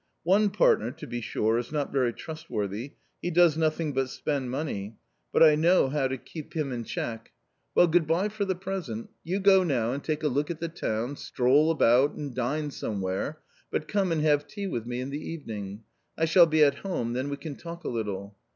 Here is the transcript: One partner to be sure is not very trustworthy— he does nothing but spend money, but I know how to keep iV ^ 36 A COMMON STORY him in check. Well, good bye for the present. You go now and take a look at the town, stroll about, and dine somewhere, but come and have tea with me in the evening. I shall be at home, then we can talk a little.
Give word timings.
One 0.23 0.49
partner 0.49 0.89
to 0.89 1.05
be 1.05 1.21
sure 1.21 1.59
is 1.59 1.71
not 1.71 1.93
very 1.93 2.11
trustworthy— 2.11 2.93
he 3.21 3.29
does 3.29 3.55
nothing 3.55 3.93
but 3.93 4.09
spend 4.09 4.49
money, 4.49 4.95
but 5.31 5.43
I 5.43 5.53
know 5.53 5.89
how 5.89 6.07
to 6.07 6.17
keep 6.17 6.45
iV 6.47 6.53
^ 6.53 6.53
36 6.53 6.53
A 6.57 6.59
COMMON 6.59 6.85
STORY 6.85 7.05
him 7.05 7.11
in 7.13 7.17
check. 7.19 7.31
Well, 7.75 7.87
good 7.87 8.07
bye 8.07 8.27
for 8.29 8.43
the 8.43 8.55
present. 8.55 9.11
You 9.23 9.39
go 9.39 9.63
now 9.63 9.91
and 9.93 10.03
take 10.03 10.23
a 10.23 10.27
look 10.27 10.49
at 10.49 10.59
the 10.59 10.69
town, 10.69 11.17
stroll 11.17 11.69
about, 11.69 12.15
and 12.15 12.33
dine 12.33 12.71
somewhere, 12.71 13.41
but 13.69 13.87
come 13.87 14.11
and 14.11 14.21
have 14.23 14.47
tea 14.47 14.65
with 14.65 14.87
me 14.87 15.01
in 15.01 15.11
the 15.11 15.21
evening. 15.21 15.83
I 16.17 16.25
shall 16.25 16.47
be 16.47 16.63
at 16.63 16.79
home, 16.79 17.13
then 17.13 17.29
we 17.29 17.37
can 17.37 17.55
talk 17.55 17.83
a 17.83 17.87
little. 17.87 18.35